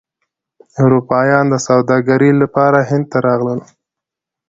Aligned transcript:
اروپایان 0.83 1.45
د 1.49 1.55
سوداګرۍ 1.67 2.31
لپاره 2.41 2.79
هند 2.89 3.05
ته 3.11 3.17
راغلل. 3.27 3.59